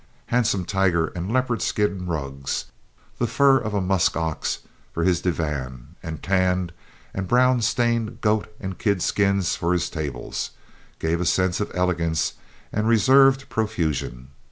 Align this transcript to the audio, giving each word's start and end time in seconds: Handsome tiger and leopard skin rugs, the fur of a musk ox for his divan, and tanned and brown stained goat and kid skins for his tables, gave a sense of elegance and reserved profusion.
Handsome 0.33 0.65
tiger 0.65 1.09
and 1.15 1.31
leopard 1.31 1.61
skin 1.61 2.07
rugs, 2.07 2.65
the 3.19 3.27
fur 3.27 3.59
of 3.59 3.75
a 3.75 3.81
musk 3.81 4.17
ox 4.17 4.61
for 4.91 5.03
his 5.03 5.21
divan, 5.21 5.89
and 6.01 6.23
tanned 6.23 6.73
and 7.13 7.27
brown 7.27 7.61
stained 7.61 8.19
goat 8.19 8.51
and 8.59 8.79
kid 8.79 9.03
skins 9.03 9.55
for 9.55 9.73
his 9.73 9.91
tables, 9.91 10.49
gave 10.97 11.21
a 11.21 11.25
sense 11.25 11.59
of 11.59 11.69
elegance 11.75 12.33
and 12.73 12.87
reserved 12.87 13.47
profusion. 13.47 14.29